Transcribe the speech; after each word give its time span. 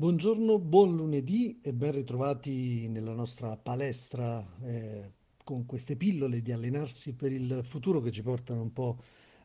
Buongiorno, 0.00 0.60
buon 0.60 0.94
lunedì 0.94 1.58
e 1.60 1.72
ben 1.72 1.90
ritrovati 1.90 2.86
nella 2.86 3.14
nostra 3.14 3.56
palestra 3.56 4.46
eh, 4.60 5.10
con 5.42 5.66
queste 5.66 5.96
pillole 5.96 6.40
di 6.40 6.52
allenarsi 6.52 7.14
per 7.14 7.32
il 7.32 7.62
futuro 7.64 8.00
che 8.00 8.12
ci 8.12 8.22
portano 8.22 8.62
un 8.62 8.72
po' 8.72 8.98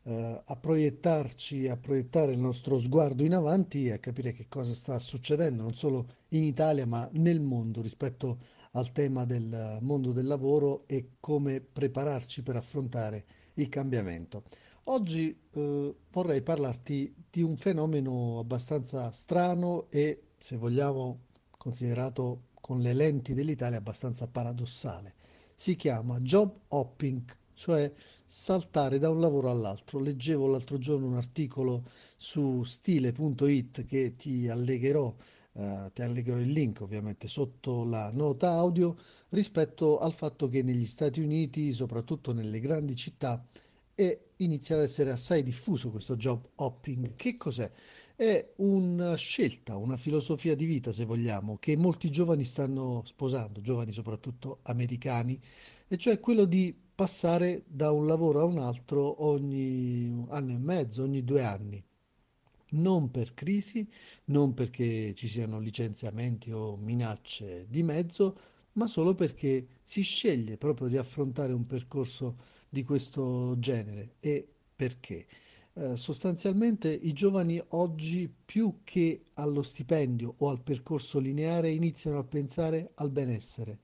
eh, 0.03 0.41
a 0.45 0.55
proiettarci, 0.55 1.67
a 1.67 1.75
proiettare 1.75 2.33
il 2.33 2.37
nostro 2.37 2.77
sguardo 2.77 3.23
in 3.23 3.33
avanti 3.33 3.87
e 3.87 3.93
a 3.93 3.97
capire 3.97 4.31
che 4.31 4.45
cosa 4.47 4.73
sta 4.73 4.99
succedendo 4.99 5.63
non 5.63 5.73
solo 5.73 6.07
in 6.29 6.43
Italia 6.43 6.85
ma 6.85 7.09
nel 7.13 7.39
mondo 7.39 7.81
rispetto 7.81 8.37
al 8.73 8.91
tema 8.91 9.25
del 9.25 9.79
mondo 9.81 10.11
del 10.11 10.27
lavoro 10.27 10.83
e 10.85 11.13
come 11.19 11.61
prepararci 11.61 12.43
per 12.43 12.57
affrontare 12.57 13.25
il 13.55 13.69
cambiamento. 13.69 14.43
Oggi 14.87 15.35
eh, 15.53 15.95
vorrei 16.11 16.41
parlarti 16.41 17.11
di 17.31 17.41
un 17.41 17.55
fenomeno 17.55 18.37
abbastanza 18.39 19.09
strano 19.11 19.87
e, 19.89 20.32
se 20.43 20.57
vogliamo, 20.57 21.19
considerato 21.57 22.47
con 22.59 22.81
le 22.81 22.91
lenti 22.91 23.33
dell'Italia 23.33 23.77
abbastanza 23.77 24.27
paradossale. 24.27 25.13
Si 25.55 25.77
chiama 25.77 26.19
job 26.19 26.53
hopping, 26.67 27.23
cioè 27.53 27.89
saltare 28.25 28.99
da 28.99 29.09
un 29.09 29.21
lavoro 29.21 29.49
all'altro. 29.49 29.99
Leggevo 29.99 30.47
l'altro 30.47 30.77
giorno 30.79 31.07
un 31.07 31.15
articolo 31.15 31.85
su 32.17 32.61
stile.it 32.65 33.85
che 33.85 34.17
ti 34.17 34.49
allegherò, 34.49 35.15
eh, 35.53 35.89
ti 35.93 36.01
allegherò 36.01 36.39
il 36.39 36.51
link 36.51 36.81
ovviamente 36.81 37.29
sotto 37.29 37.85
la 37.85 38.11
nota 38.11 38.51
audio 38.51 38.97
rispetto 39.29 39.99
al 39.99 40.13
fatto 40.13 40.49
che 40.49 40.61
negli 40.61 40.85
Stati 40.85 41.21
Uniti, 41.21 41.71
soprattutto 41.71 42.33
nelle 42.33 42.59
grandi 42.59 42.97
città, 42.97 43.41
è 43.95 44.19
inizia 44.37 44.75
ad 44.75 44.81
essere 44.83 45.11
assai 45.11 45.43
diffuso 45.43 45.91
questo 45.91 46.15
job 46.15 46.47
hopping. 46.55 47.15
Che 47.15 47.37
cos'è? 47.37 47.71
È 48.15 48.53
una 48.57 49.15
scelta, 49.15 49.75
una 49.77 49.97
filosofia 49.97 50.55
di 50.55 50.65
vita, 50.65 50.91
se 50.91 51.05
vogliamo, 51.05 51.57
che 51.57 51.75
molti 51.75 52.09
giovani 52.11 52.43
stanno 52.43 53.01
sposando, 53.05 53.61
giovani 53.61 53.91
soprattutto 53.91 54.59
americani, 54.63 55.39
e 55.87 55.97
cioè 55.97 56.19
quello 56.19 56.45
di 56.45 56.75
passare 56.95 57.63
da 57.67 57.91
un 57.91 58.05
lavoro 58.05 58.41
a 58.41 58.45
un 58.45 58.59
altro 58.59 59.23
ogni 59.23 60.25
anno 60.29 60.51
e 60.51 60.57
mezzo, 60.57 61.03
ogni 61.03 61.23
due 61.23 61.43
anni. 61.43 61.83
Non 62.73 63.11
per 63.11 63.33
crisi, 63.33 63.87
non 64.25 64.53
perché 64.53 65.13
ci 65.13 65.27
siano 65.27 65.59
licenziamenti 65.59 66.51
o 66.51 66.75
minacce 66.75 67.67
di 67.69 67.83
mezzo, 67.83 68.35
ma 68.73 68.87
solo 68.87 69.13
perché 69.15 69.67
si 69.83 70.01
sceglie 70.01 70.57
proprio 70.57 70.87
di 70.87 70.97
affrontare 70.97 71.53
un 71.53 71.65
percorso 71.65 72.37
di 72.69 72.83
questo 72.83 73.55
genere. 73.59 74.15
E 74.19 74.47
perché? 74.75 75.25
Eh, 75.75 75.95
sostanzialmente 75.95 76.91
i 76.91 77.13
giovani 77.13 77.61
oggi 77.69 78.31
più 78.45 78.81
che 78.83 79.23
allo 79.35 79.63
stipendio 79.63 80.35
o 80.37 80.49
al 80.49 80.61
percorso 80.61 81.17
lineare 81.19 81.71
iniziano 81.71 82.19
a 82.19 82.23
pensare 82.23 82.91
al 82.95 83.09
benessere, 83.09 83.79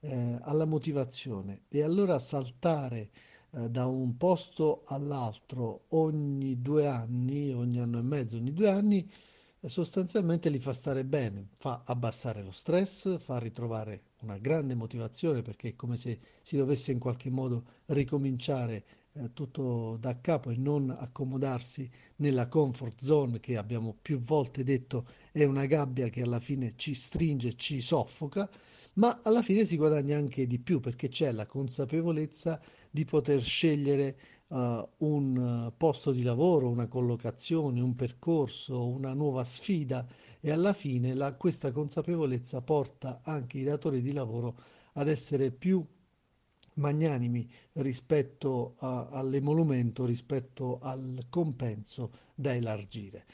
eh, 0.00 0.38
alla 0.42 0.64
motivazione 0.64 1.62
e 1.68 1.82
allora 1.82 2.18
saltare 2.18 3.10
eh, 3.52 3.70
da 3.70 3.86
un 3.86 4.16
posto 4.16 4.82
all'altro 4.86 5.84
ogni 5.90 6.60
due 6.60 6.86
anni, 6.86 7.52
ogni 7.52 7.78
anno 7.78 7.98
e 7.98 8.02
mezzo, 8.02 8.36
ogni 8.36 8.52
due 8.52 8.68
anni, 8.68 9.08
sostanzialmente 9.66 10.50
li 10.50 10.60
fa 10.60 10.72
stare 10.72 11.04
bene, 11.04 11.48
fa 11.54 11.82
abbassare 11.84 12.42
lo 12.42 12.52
stress, 12.52 13.18
fa 13.18 13.38
ritrovare 13.38 14.02
una 14.20 14.38
grande 14.38 14.74
motivazione 14.74 15.42
perché 15.42 15.70
è 15.70 15.74
come 15.74 15.96
se 15.96 16.18
si 16.42 16.56
dovesse 16.56 16.92
in 16.92 16.98
qualche 17.00 17.28
modo 17.30 17.64
ricominciare 17.86 18.84
eh, 19.12 19.32
tutto 19.32 19.96
da 19.98 20.20
capo 20.20 20.50
e 20.50 20.56
non 20.56 20.94
accomodarsi 20.96 21.90
nella 22.16 22.46
comfort 22.46 23.02
zone 23.02 23.40
che 23.40 23.56
abbiamo 23.56 23.96
più 24.00 24.20
volte 24.20 24.62
detto 24.62 25.06
è 25.32 25.42
una 25.44 25.66
gabbia 25.66 26.08
che 26.08 26.22
alla 26.22 26.40
fine 26.40 26.74
ci 26.76 26.94
stringe, 26.94 27.56
ci 27.56 27.80
soffoca, 27.80 28.48
ma 28.94 29.20
alla 29.22 29.42
fine 29.42 29.64
si 29.64 29.76
guadagna 29.76 30.16
anche 30.16 30.46
di 30.46 30.58
più 30.58 30.78
perché 30.80 31.08
c'è 31.08 31.32
la 31.32 31.46
consapevolezza 31.46 32.60
di 32.90 33.04
poter 33.04 33.42
scegliere 33.42 34.16
uh, 34.48 34.88
un 34.98 35.72
posto 35.76 36.12
di 36.12 36.22
lavoro, 36.22 36.68
una 36.68 36.86
collocazione, 36.86 37.80
un 37.80 37.94
percorso, 37.94 38.86
una 38.86 39.12
nuova 39.14 39.44
sfida 39.44 40.06
e 40.40 40.50
alla 40.50 40.72
fine 40.72 41.14
la, 41.14 41.34
questa 41.36 41.72
consapevolezza 41.72 42.60
porta 42.62 43.20
anche 43.22 43.58
i 43.58 43.64
datori 43.64 44.00
di 44.02 44.12
lavoro 44.12 44.56
ad 44.94 45.08
essere 45.08 45.50
più 45.50 45.84
magnanimi 46.74 47.48
rispetto 47.74 48.74
a, 48.78 49.08
all'emolumento, 49.10 50.04
rispetto 50.04 50.78
al 50.80 51.26
compenso 51.28 52.12
da 52.34 52.54
elargire. 52.54 53.26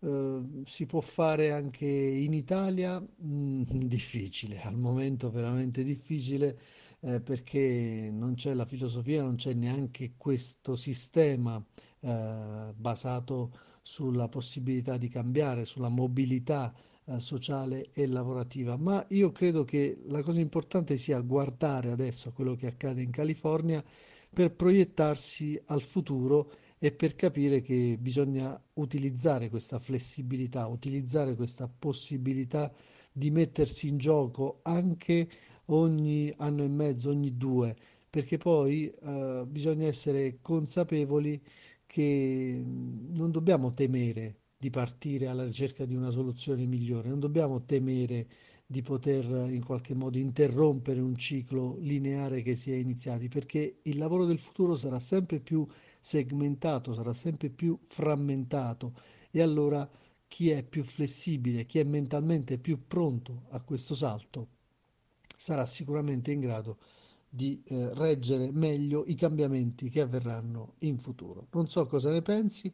Uh, 0.00 0.62
si 0.64 0.86
può 0.86 1.00
fare 1.00 1.50
anche 1.50 1.86
in 1.86 2.32
Italia? 2.32 3.04
Mm, 3.24 3.62
difficile, 3.88 4.60
al 4.62 4.76
momento 4.76 5.30
veramente 5.30 5.82
difficile 5.82 6.56
eh, 7.00 7.20
perché 7.20 8.10
non 8.12 8.34
c'è 8.34 8.54
la 8.54 8.64
filosofia, 8.64 9.22
non 9.22 9.36
c'è 9.36 9.54
neanche 9.54 10.14
questo 10.16 10.74
sistema 10.76 11.62
eh, 12.00 12.72
basato 12.76 13.52
sulla 13.82 14.28
possibilità 14.28 14.96
di 14.96 15.08
cambiare, 15.08 15.64
sulla 15.64 15.88
mobilità 15.88 16.74
eh, 17.04 17.20
sociale 17.20 17.90
e 17.92 18.06
lavorativa. 18.06 18.76
Ma 18.76 19.04
io 19.10 19.32
credo 19.32 19.64
che 19.64 19.98
la 20.06 20.22
cosa 20.22 20.40
importante 20.40 20.96
sia 20.96 21.20
guardare 21.20 21.90
adesso 21.90 22.28
a 22.28 22.32
quello 22.32 22.54
che 22.54 22.66
accade 22.66 23.00
in 23.00 23.10
California 23.10 23.82
per 24.30 24.52
proiettarsi 24.54 25.60
al 25.66 25.82
futuro 25.82 26.52
e 26.78 26.92
per 26.92 27.14
capire 27.14 27.60
che 27.60 27.96
bisogna 28.00 28.60
utilizzare 28.74 29.48
questa 29.48 29.78
flessibilità, 29.78 30.66
utilizzare 30.66 31.34
questa 31.34 31.68
possibilità 31.68 32.72
di 33.12 33.30
mettersi 33.30 33.88
in 33.88 33.98
gioco 33.98 34.60
anche 34.62 35.28
ogni 35.66 36.32
anno 36.36 36.62
e 36.62 36.68
mezzo, 36.68 37.10
ogni 37.10 37.36
due, 37.36 37.76
perché 38.08 38.38
poi 38.38 38.88
eh, 38.88 39.44
bisogna 39.46 39.86
essere 39.86 40.38
consapevoli 40.40 41.42
che 41.86 42.62
non 42.64 43.30
dobbiamo 43.30 43.72
temere 43.74 44.36
di 44.56 44.70
partire 44.70 45.26
alla 45.26 45.44
ricerca 45.44 45.84
di 45.84 45.94
una 45.94 46.10
soluzione 46.10 46.66
migliore, 46.66 47.08
non 47.08 47.20
dobbiamo 47.20 47.64
temere 47.64 48.26
di 48.70 48.82
poter 48.82 49.24
in 49.50 49.64
qualche 49.64 49.94
modo 49.94 50.18
interrompere 50.18 51.00
un 51.00 51.16
ciclo 51.16 51.78
lineare 51.78 52.42
che 52.42 52.54
si 52.54 52.70
è 52.70 52.74
iniziato, 52.74 53.26
perché 53.28 53.78
il 53.84 53.96
lavoro 53.96 54.26
del 54.26 54.38
futuro 54.38 54.74
sarà 54.74 55.00
sempre 55.00 55.40
più 55.40 55.66
segmentato, 55.98 56.92
sarà 56.92 57.14
sempre 57.14 57.48
più 57.48 57.78
frammentato 57.86 58.92
e 59.30 59.40
allora 59.40 59.88
chi 60.28 60.50
è 60.50 60.62
più 60.62 60.84
flessibile, 60.84 61.64
chi 61.64 61.78
è 61.78 61.84
mentalmente 61.84 62.58
più 62.58 62.86
pronto 62.86 63.44
a 63.48 63.62
questo 63.62 63.94
salto 63.94 64.48
sarà 65.34 65.64
sicuramente 65.64 66.30
in 66.30 66.40
grado 66.40 66.76
di 67.26 67.62
eh, 67.64 67.94
reggere 67.94 68.50
meglio 68.52 69.04
i 69.06 69.14
cambiamenti 69.14 69.88
che 69.88 70.02
avverranno 70.02 70.74
in 70.80 70.98
futuro. 70.98 71.46
Non 71.52 71.68
so 71.68 71.86
cosa 71.86 72.10
ne 72.10 72.20
pensi, 72.20 72.70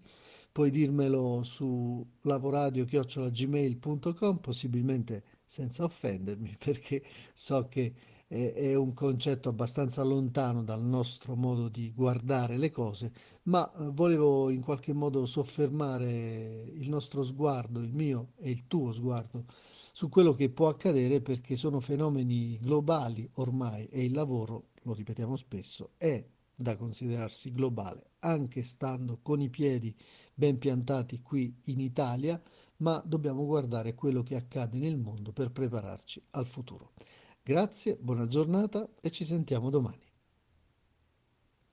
puoi 0.50 0.70
dirmelo 0.70 1.44
su 1.44 2.04
lavoradio-gmail.com, 2.22 4.38
possibilmente 4.38 5.33
senza 5.44 5.84
offendermi, 5.84 6.56
perché 6.62 7.02
so 7.32 7.68
che 7.68 7.94
è, 8.26 8.74
un 8.74 8.94
concetto 8.94 9.48
abbastanza 9.48 10.02
lontano 10.02 10.64
dal 10.64 10.82
nostro 10.82 11.36
modo 11.36 11.68
di 11.68 11.92
guardare 11.94 12.56
le 12.56 12.70
cose, 12.70 13.12
ma 13.44 13.70
eh, 13.72 13.90
volevo 13.90 14.50
in 14.50 14.60
qualche 14.62 14.92
modo 14.92 15.26
soffermare 15.26 16.64
il 16.72 16.88
nostro 16.88 17.22
sguardo, 17.22 17.80
il 17.80 17.92
mio 17.92 18.32
e 18.36 18.50
il 18.50 18.66
tuo 18.66 18.92
sguardo 18.92 19.44
su 19.92 20.08
quello 20.08 20.34
che 20.34 20.50
può 20.50 20.66
accadere 20.68 21.20
perché 21.20 21.54
sono 21.54 21.78
fenomeni 21.78 22.58
globali 22.58 23.28
ormai 23.34 23.86
e 23.86 24.04
il 24.04 24.12
lavoro, 24.12 24.70
lo 24.82 24.92
ripetiamo 24.92 25.36
spesso, 25.36 25.92
è 25.96 26.24
da 26.54 26.76
considerarsi 26.76 27.52
globale, 27.52 28.10
anche 28.20 28.62
stando 28.62 29.18
con 29.22 29.40
i 29.40 29.50
piedi 29.50 29.94
ben 30.32 30.58
piantati 30.58 31.20
qui 31.20 31.54
in 31.64 31.80
Italia, 31.80 32.40
ma 32.78 33.02
dobbiamo 33.04 33.44
guardare 33.44 33.94
quello 33.94 34.22
che 34.22 34.36
accade 34.36 34.78
nel 34.78 34.96
mondo 34.96 35.32
per 35.32 35.50
prepararci 35.50 36.22
al 36.30 36.46
futuro. 36.46 36.92
Grazie, 37.42 37.96
buona 37.96 38.26
giornata 38.26 38.88
e 39.00 39.10
ci 39.10 39.24
sentiamo 39.24 39.70
domani. 39.70 40.13